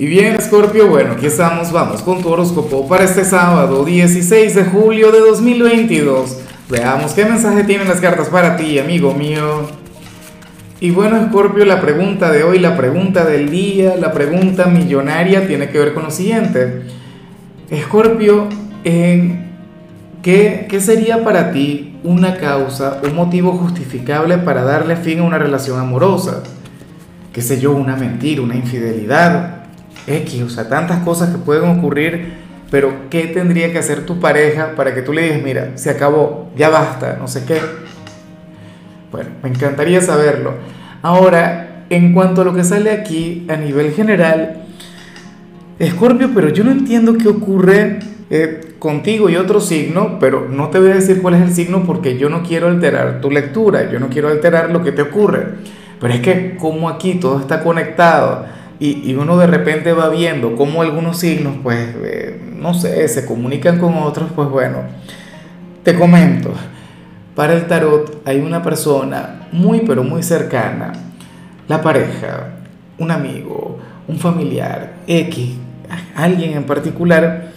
[0.00, 4.64] Y bien, Scorpio, bueno, aquí estamos, vamos con tu horóscopo para este sábado 16 de
[4.66, 6.38] julio de 2022.
[6.70, 9.62] Veamos qué mensaje tienen las cartas para ti, amigo mío.
[10.78, 15.68] Y bueno, Scorpio, la pregunta de hoy, la pregunta del día, la pregunta millonaria tiene
[15.68, 16.82] que ver con lo siguiente.
[17.88, 18.46] Scorpio,
[18.84, 25.38] ¿qué, ¿qué sería para ti una causa, un motivo justificable para darle fin a una
[25.38, 26.44] relación amorosa?
[27.32, 27.72] ¿Qué sé yo?
[27.72, 29.57] Una mentira, una infidelidad,
[30.08, 32.32] X, o sea, tantas cosas que pueden ocurrir,
[32.70, 36.50] pero ¿qué tendría que hacer tu pareja para que tú le digas, mira, se acabó,
[36.56, 37.60] ya basta, no sé qué?
[39.10, 40.54] Bueno, me encantaría saberlo.
[41.02, 44.64] Ahora, en cuanto a lo que sale aquí a nivel general,
[45.78, 48.00] Escorpio, pero yo no entiendo qué ocurre
[48.30, 51.84] eh, contigo y otro signo, pero no te voy a decir cuál es el signo
[51.84, 55.46] porque yo no quiero alterar tu lectura, yo no quiero alterar lo que te ocurre.
[56.00, 58.44] Pero es que como aquí todo está conectado,
[58.80, 63.78] y, uno de repente va viendo cómo algunos signos, pues, eh, no sé, se comunican
[63.78, 64.82] con otros, pues bueno,
[65.82, 66.52] te comento,
[67.34, 70.92] para el tarot hay una persona muy, pero muy cercana,
[71.66, 72.50] la pareja,
[72.98, 75.56] un amigo, un familiar, X,
[76.14, 77.52] alguien en particular,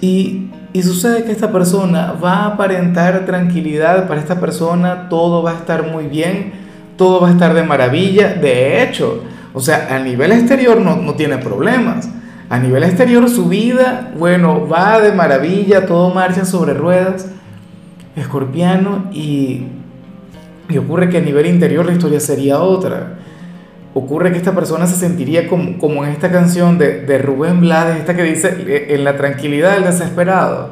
[0.00, 5.52] y, y sucede que esta persona va a aparentar tranquilidad, para esta persona todo va
[5.52, 6.52] a estar muy bien,
[6.96, 9.22] todo va a estar de maravilla, de hecho,
[9.54, 12.08] o sea, a nivel exterior no, no tiene problemas.
[12.50, 17.26] A nivel exterior su vida, bueno, va de maravilla, todo marcha sobre ruedas,
[18.16, 19.66] escorpiano, y,
[20.68, 23.18] y ocurre que a nivel interior la historia sería otra.
[23.92, 27.98] Ocurre que esta persona se sentiría como, como en esta canción de, de Rubén Blades,
[27.98, 30.70] esta que dice, en la tranquilidad del desesperado.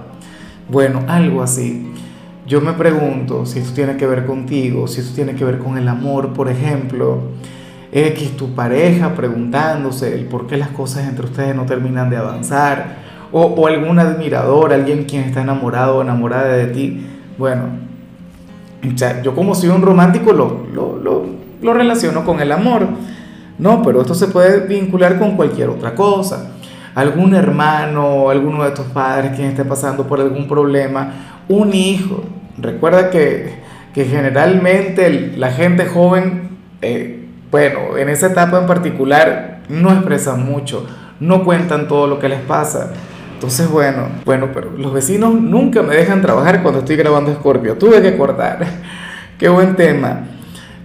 [0.71, 1.93] Bueno, algo así.
[2.47, 5.77] Yo me pregunto si esto tiene que ver contigo, si esto tiene que ver con
[5.77, 7.33] el amor, por ejemplo
[7.97, 12.97] X, tu pareja preguntándose el por qué las cosas entre ustedes no terminan de avanzar,
[13.33, 17.07] o, o algún admirador, alguien quien está enamorado o enamorada de ti.
[17.39, 17.65] Bueno,
[19.23, 21.25] yo como soy un romántico lo, lo, lo,
[21.63, 22.87] lo relaciono con el amor,
[23.59, 26.53] no, pero esto se puede vincular con cualquier otra cosa.
[26.95, 31.13] Algún hermano, alguno de tus padres quien esté pasando por algún problema,
[31.49, 32.25] un hijo.
[32.59, 33.55] Recuerda que,
[33.95, 36.51] que generalmente la gente joven
[36.83, 37.16] eh,
[37.51, 40.87] bueno, en esa etapa en particular no expresan mucho,
[41.21, 42.91] no cuentan todo lo que les pasa.
[43.35, 47.77] Entonces, bueno, bueno, pero los vecinos nunca me dejan trabajar cuando estoy grabando Scorpio.
[47.77, 48.67] Tuve que cortar.
[49.39, 50.27] Qué buen tema.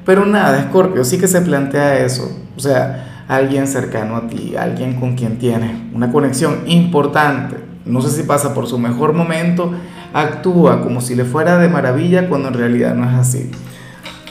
[0.05, 2.29] Pero nada, Scorpio sí que se plantea eso.
[2.55, 7.55] O sea, alguien cercano a ti, alguien con quien tienes una conexión importante.
[7.85, 9.71] No sé si pasa por su mejor momento,
[10.13, 13.51] actúa como si le fuera de maravilla cuando en realidad no es así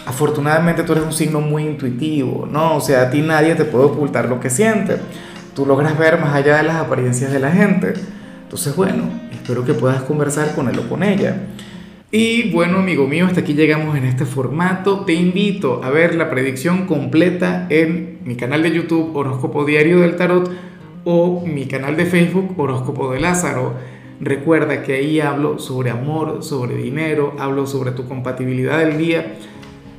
[0.07, 2.77] afortunadamente tú eres un signo muy intuitivo, ¿no?
[2.77, 4.97] O sea, a ti nadie te puede ocultar lo que siente.
[5.55, 7.95] Tú logras ver más allá de las apariencias de la gente.
[8.43, 11.37] Entonces, bueno, espero que puedas conversar con él o con ella.
[12.13, 15.05] Y bueno, amigo mío, hasta aquí llegamos en este formato.
[15.05, 20.17] Te invito a ver la predicción completa en mi canal de YouTube Horóscopo Diario del
[20.17, 20.51] Tarot
[21.05, 23.75] o mi canal de Facebook Horóscopo de Lázaro.
[24.21, 29.37] Recuerda que ahí hablo sobre amor, sobre dinero, hablo sobre tu compatibilidad del día